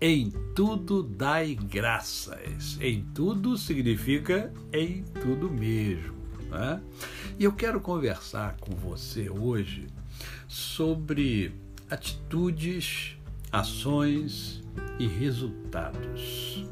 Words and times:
Em 0.00 0.30
tudo 0.54 1.02
dai 1.02 1.54
graças. 1.54 2.78
Em 2.80 3.02
tudo 3.14 3.56
significa 3.56 4.52
em 4.72 5.02
tudo 5.22 5.50
mesmo. 5.50 6.14
Né? 6.50 6.80
E 7.38 7.44
eu 7.44 7.52
quero 7.52 7.80
conversar 7.80 8.56
com 8.60 8.74
você 8.76 9.30
hoje 9.30 9.86
sobre 10.46 11.54
atitudes, 11.90 13.16
ações 13.50 14.62
e 14.98 15.06
resultados. 15.06 16.66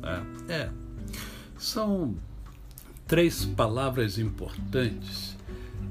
Né? 0.00 0.26
É, 0.48 0.70
são 1.58 2.16
três 3.06 3.44
palavras 3.44 4.18
importantes 4.18 5.36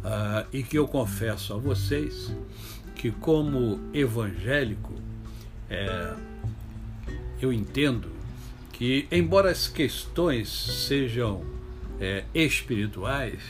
uh, 0.04 0.48
e 0.52 0.64
que 0.64 0.78
eu 0.78 0.88
confesso 0.88 1.54
a 1.54 1.58
vocês 1.58 2.34
que, 2.96 3.12
como 3.12 3.80
evangélico, 3.94 4.94
é, 5.70 6.16
eu 7.46 7.54
entendo 7.54 8.10
que, 8.74 9.08
embora 9.12 9.52
as 9.52 9.68
questões 9.68 10.50
sejam 10.50 11.44
é, 12.00 12.24
espirituais, 12.34 13.42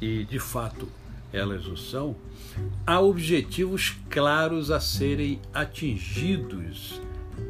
e 0.00 0.24
de 0.24 0.38
fato 0.38 0.88
elas 1.32 1.66
o 1.66 1.76
são, 1.76 2.16
há 2.86 3.00
objetivos 3.00 3.96
claros 4.08 4.70
a 4.70 4.78
serem 4.78 5.40
atingidos 5.52 7.00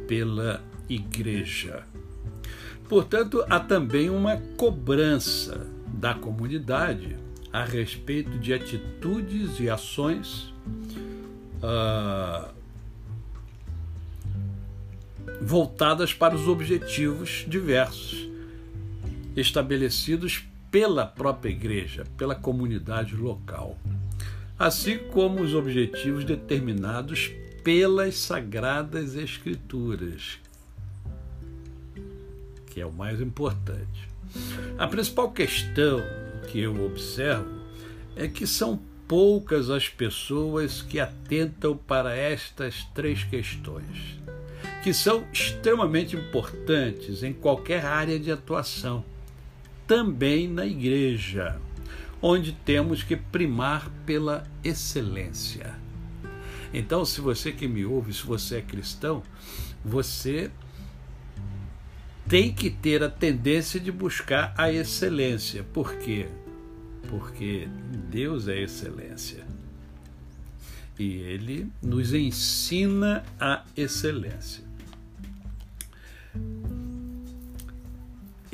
pela 0.07 0.61
igreja. 0.89 1.83
Portanto, 2.89 3.45
há 3.49 3.59
também 3.59 4.09
uma 4.09 4.37
cobrança 4.57 5.67
da 5.87 6.13
comunidade 6.13 7.15
a 7.53 7.63
respeito 7.63 8.37
de 8.39 8.53
atitudes 8.53 9.59
e 9.59 9.69
ações 9.69 10.53
uh, 11.61 12.53
voltadas 15.41 16.13
para 16.13 16.35
os 16.35 16.47
objetivos 16.47 17.45
diversos 17.47 18.29
estabelecidos 19.35 20.45
pela 20.71 21.05
própria 21.05 21.49
igreja, 21.49 22.05
pela 22.17 22.35
comunidade 22.35 23.15
local, 23.15 23.77
assim 24.57 24.97
como 24.97 25.41
os 25.41 25.53
objetivos 25.53 26.23
determinados 26.23 27.31
pelas 27.63 28.15
sagradas 28.17 29.15
escrituras, 29.15 30.39
que 32.67 32.79
é 32.79 32.85
o 32.85 32.91
mais 32.91 33.19
importante. 33.19 34.07
A 34.77 34.87
principal 34.87 35.31
questão 35.31 36.01
que 36.47 36.59
eu 36.59 36.85
observo 36.85 37.49
é 38.15 38.27
que 38.27 38.45
são 38.45 38.79
poucas 39.07 39.69
as 39.69 39.87
pessoas 39.87 40.81
que 40.81 40.99
atentam 40.99 41.77
para 41.77 42.15
estas 42.15 42.83
três 42.93 43.23
questões, 43.23 44.19
que 44.85 44.93
são 44.93 45.25
extremamente 45.33 46.15
importantes 46.15 47.23
em 47.23 47.33
qualquer 47.33 47.83
área 47.83 48.19
de 48.19 48.31
atuação, 48.31 49.03
também 49.87 50.47
na 50.47 50.63
igreja, 50.63 51.59
onde 52.21 52.51
temos 52.51 53.01
que 53.01 53.15
primar 53.15 53.89
pela 54.05 54.43
excelência. 54.63 55.73
Então, 56.71 57.03
se 57.03 57.19
você 57.19 57.51
que 57.51 57.67
me 57.67 57.83
ouve, 57.83 58.13
se 58.13 58.23
você 58.23 58.57
é 58.57 58.61
cristão, 58.61 59.23
você 59.83 60.51
tem 62.27 62.53
que 62.53 62.69
ter 62.69 63.01
a 63.01 63.09
tendência 63.09 63.79
de 63.79 63.91
buscar 63.91 64.53
a 64.55 64.71
excelência. 64.71 65.63
Por 65.63 65.95
quê? 65.95 66.27
porque 67.07 67.67
Deus 68.09 68.47
é 68.47 68.61
excelência. 68.61 69.45
E 70.97 71.13
Ele 71.17 71.71
nos 71.81 72.13
ensina 72.13 73.23
a 73.39 73.63
excelência. 73.75 74.64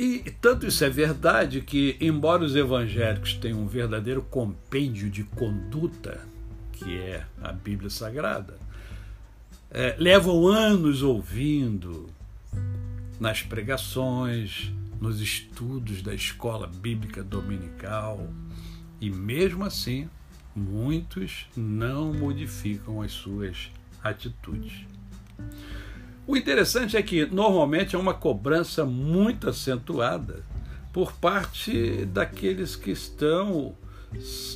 E 0.04 0.32
tanto 0.42 0.66
isso 0.66 0.84
é 0.84 0.90
verdade 0.90 1.62
que, 1.62 1.96
embora 2.02 2.44
os 2.44 2.56
evangélicos 2.56 3.36
tenham 3.36 3.60
um 3.60 3.68
verdadeiro 3.68 4.24
compêndio 4.24 5.12
de 5.12 5.24
conduta, 5.24 6.26
que 6.72 6.98
é 6.98 7.24
a 7.40 7.52
Bíblia 7.52 7.88
Sagrada, 7.88 8.58
é, 9.70 9.96
levam 10.00 10.48
anos 10.48 11.04
ouvindo 11.04 12.10
nas 13.20 13.44
pregações, 13.44 14.72
nos 15.00 15.22
estudos 15.22 16.02
da 16.02 16.16
escola 16.16 16.66
bíblica 16.66 17.24
dominical 17.24 18.28
e, 19.00 19.08
mesmo 19.08 19.64
assim, 19.64 20.10
muitos 20.56 21.46
não 21.56 22.12
modificam 22.12 23.04
as 23.04 23.12
suas 23.12 23.70
atitudes. 24.04 24.84
O 26.32 26.38
interessante 26.38 26.96
é 26.96 27.02
que 27.04 27.26
normalmente 27.26 27.94
é 27.94 28.00
uma 28.00 28.14
cobrança 28.14 28.86
muito 28.86 29.50
acentuada 29.50 30.46
por 30.94 31.12
parte 31.12 32.06
daqueles 32.06 32.74
que 32.74 32.90
estão 32.90 33.76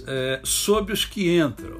é, 0.07 0.39
sob 0.41 0.93
os 0.93 1.03
que 1.03 1.37
entram. 1.37 1.77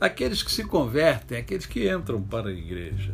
Aqueles 0.00 0.40
que 0.40 0.52
se 0.52 0.62
convertem, 0.62 1.38
aqueles 1.38 1.66
que 1.66 1.90
entram 1.90 2.22
para 2.22 2.50
a 2.50 2.52
igreja 2.52 3.12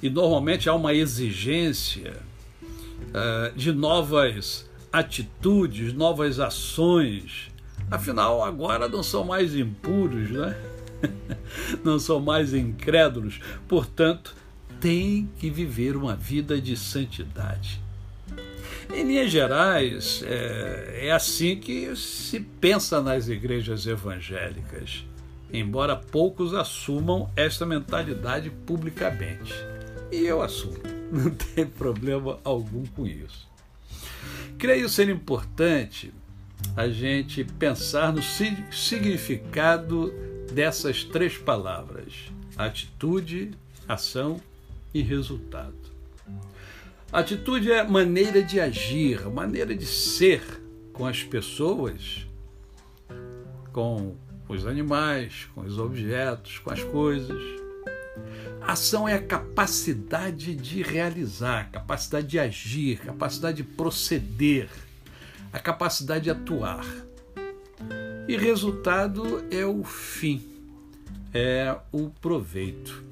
e 0.00 0.08
normalmente 0.08 0.68
há 0.68 0.74
uma 0.74 0.94
exigência 0.94 2.18
uh, 2.62 3.52
de 3.56 3.72
novas 3.72 4.64
atitudes, 4.92 5.92
novas 5.92 6.38
ações. 6.38 7.50
Afinal, 7.90 8.44
agora 8.44 8.88
não 8.88 9.02
são 9.02 9.24
mais 9.24 9.56
impuros, 9.56 10.30
né? 10.30 10.77
não 11.84 11.98
são 11.98 12.20
mais 12.20 12.54
incrédulos, 12.54 13.40
portanto, 13.66 14.34
tem 14.80 15.28
que 15.38 15.50
viver 15.50 15.96
uma 15.96 16.14
vida 16.14 16.60
de 16.60 16.76
santidade. 16.76 17.80
Em 18.92 19.02
linhas 19.04 19.30
gerais, 19.30 20.22
é, 20.26 21.08
é 21.08 21.12
assim 21.12 21.56
que 21.56 21.94
se 21.94 22.40
pensa 22.40 23.02
nas 23.02 23.28
igrejas 23.28 23.86
evangélicas, 23.86 25.04
embora 25.52 25.94
poucos 25.94 26.54
assumam 26.54 27.30
esta 27.36 27.66
mentalidade 27.66 28.50
publicamente. 28.50 29.52
E 30.10 30.24
eu 30.24 30.40
assumo, 30.42 30.78
não 31.12 31.30
tem 31.30 31.66
problema 31.66 32.38
algum 32.42 32.84
com 32.86 33.06
isso. 33.06 33.46
Creio 34.56 34.88
ser 34.88 35.08
importante 35.08 36.12
a 36.76 36.88
gente 36.88 37.44
pensar 37.44 38.12
no 38.12 38.22
significado 38.22 40.12
dessas 40.52 41.04
três 41.04 41.36
palavras: 41.36 42.30
atitude, 42.56 43.52
ação 43.86 44.40
e 44.92 45.02
resultado. 45.02 45.76
Atitude 47.10 47.72
é 47.72 47.82
maneira 47.82 48.42
de 48.42 48.60
agir, 48.60 49.26
maneira 49.30 49.74
de 49.74 49.86
ser 49.86 50.42
com 50.92 51.06
as 51.06 51.22
pessoas, 51.22 52.26
com 53.72 54.14
os 54.48 54.66
animais, 54.66 55.48
com 55.54 55.62
os 55.62 55.78
objetos, 55.78 56.58
com 56.58 56.70
as 56.70 56.82
coisas. 56.82 57.40
Ação 58.60 59.08
é 59.08 59.14
a 59.14 59.22
capacidade 59.22 60.54
de 60.54 60.82
realizar, 60.82 61.70
capacidade 61.70 62.26
de 62.26 62.38
agir, 62.38 62.98
capacidade 62.98 63.58
de 63.58 63.62
proceder, 63.62 64.68
a 65.52 65.58
capacidade 65.58 66.24
de 66.24 66.30
atuar. 66.30 66.84
E 68.28 68.36
resultado 68.36 69.42
é 69.50 69.64
o 69.64 69.82
fim, 69.82 70.42
é 71.32 71.74
o 71.90 72.10
proveito. 72.10 73.02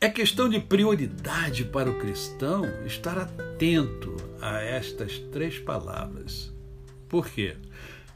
É 0.00 0.08
questão 0.08 0.48
de 0.48 0.60
prioridade 0.60 1.64
para 1.64 1.90
o 1.90 1.98
cristão 1.98 2.64
estar 2.86 3.18
atento 3.18 4.14
a 4.40 4.60
estas 4.60 5.18
três 5.32 5.58
palavras. 5.58 6.54
Por 7.08 7.28
quê? 7.28 7.56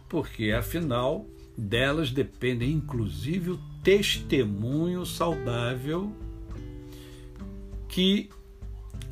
Porque, 0.09 0.53
afinal, 0.53 1.27
delas 1.59 2.13
depende 2.13 2.65
inclusive 2.65 3.51
o 3.51 3.61
testemunho 3.83 5.05
saudável 5.05 6.13
que 7.89 8.31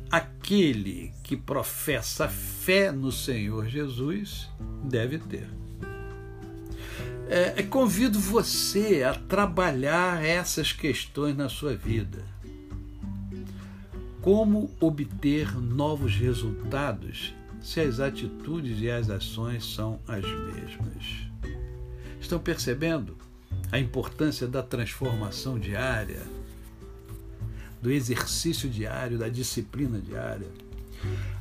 aquele 0.09 1.11
que 1.25 1.35
professa 1.35 2.29
fé 2.29 2.89
no 2.89 3.11
Senhor 3.11 3.67
Jesus 3.67 4.49
deve 4.81 5.17
ter. 5.17 5.49
É, 7.33 7.63
convido 7.63 8.19
você 8.19 9.03
a 9.03 9.13
trabalhar 9.13 10.21
essas 10.21 10.73
questões 10.73 11.33
na 11.33 11.47
sua 11.47 11.73
vida. 11.73 12.25
Como 14.21 14.69
obter 14.81 15.55
novos 15.55 16.13
resultados 16.13 17.33
se 17.61 17.79
as 17.79 18.01
atitudes 18.01 18.81
e 18.81 18.91
as 18.91 19.09
ações 19.09 19.63
são 19.63 19.97
as 20.05 20.25
mesmas? 20.25 21.05
Estão 22.19 22.37
percebendo 22.37 23.15
a 23.71 23.79
importância 23.79 24.45
da 24.45 24.61
transformação 24.61 25.57
diária, 25.57 26.23
do 27.81 27.89
exercício 27.89 28.69
diário, 28.69 29.17
da 29.17 29.29
disciplina 29.29 30.01
diária? 30.01 30.47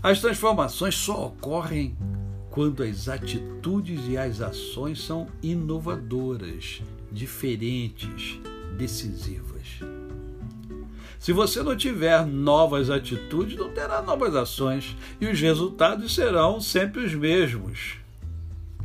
As 0.01 0.21
transformações 0.21 0.95
só 0.95 1.27
ocorrem 1.27 1.99
quando 2.51 2.83
as 2.83 3.09
atitudes 3.09 4.01
e 4.09 4.17
as 4.17 4.41
ações 4.41 5.03
são 5.03 5.29
inovadoras, 5.43 6.83
diferentes, 7.11 8.41
decisivas. 8.77 9.81
Se 11.19 11.33
você 11.33 11.63
não 11.63 11.77
tiver 11.77 12.27
novas 12.27 12.91
atitudes, 12.91 13.57
não 13.57 13.71
terá 13.71 14.03
novas 14.03 14.35
ações 14.35 14.97
e 15.21 15.27
os 15.27 15.41
resultados 15.41 16.15
serão 16.15 16.61
sempre 16.61 17.05
os 17.05 17.15
mesmos 17.15 17.99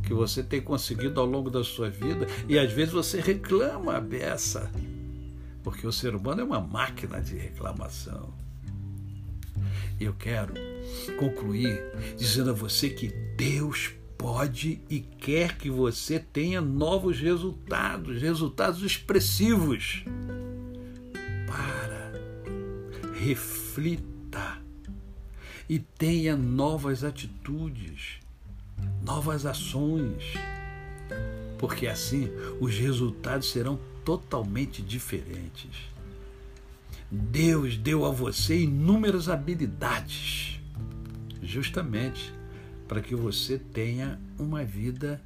que 0.02 0.14
você 0.14 0.42
tem 0.42 0.60
conseguido 0.60 1.20
ao 1.20 1.26
longo 1.26 1.50
da 1.50 1.64
sua 1.64 1.90
vida 1.90 2.26
e 2.48 2.58
às 2.58 2.70
vezes 2.70 2.92
você 2.92 3.20
reclama 3.20 3.96
a 3.96 4.00
beça, 4.00 4.70
porque 5.64 5.84
o 5.84 5.92
ser 5.92 6.14
humano 6.14 6.42
é 6.42 6.44
uma 6.44 6.60
máquina 6.60 7.20
de 7.20 7.36
reclamação. 7.36 8.32
Eu 9.98 10.12
quero 10.12 10.52
concluir 11.18 11.80
dizendo 12.16 12.50
a 12.50 12.54
você 12.54 12.90
que 12.90 13.08
Deus 13.36 13.90
pode 14.16 14.80
e 14.88 15.00
quer 15.00 15.56
que 15.56 15.70
você 15.70 16.18
tenha 16.18 16.60
novos 16.60 17.20
resultados, 17.20 18.20
resultados 18.20 18.82
expressivos 18.82 20.04
reflita 23.26 24.62
e 25.68 25.80
tenha 25.80 26.36
novas 26.36 27.02
atitudes, 27.02 28.20
novas 29.02 29.44
ações, 29.44 30.34
porque 31.58 31.88
assim 31.88 32.28
os 32.60 32.78
resultados 32.78 33.50
serão 33.50 33.80
totalmente 34.04 34.80
diferentes. 34.80 35.90
Deus 37.10 37.76
deu 37.76 38.04
a 38.04 38.12
você 38.12 38.62
inúmeras 38.62 39.28
habilidades, 39.28 40.55
justamente 41.46 42.34
para 42.88 43.00
que 43.00 43.14
você 43.14 43.58
tenha 43.58 44.18
uma 44.38 44.64
vida 44.64 45.20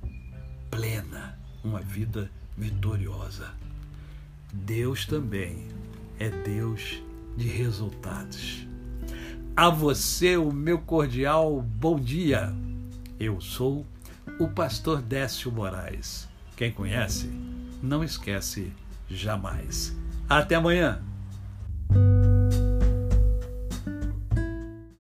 plena, 0.71 1.39
uma 1.65 1.81
vida 1.81 2.31
vitoriosa. 2.57 3.51
Deus 4.53 5.07
também 5.07 5.67
é 6.19 6.29
Deus 6.29 7.03
de 7.37 7.49
resultados. 7.49 8.67
A 9.57 9.69
você, 9.69 10.37
o 10.37 10.53
meu 10.53 10.79
cordial 10.79 11.61
bom 11.61 11.99
dia. 11.99 12.53
Eu 13.19 13.41
sou 13.41 13.87
o 14.39 14.49
pastor 14.49 15.03
Décio 15.03 15.51
Moraes. 15.51 16.29
Quem 16.57 16.71
conhece, 16.71 17.31
não 17.83 18.05
esquece 18.05 18.73
jamais. 19.09 19.97
Até 20.29 20.55
amanhã. 20.55 21.03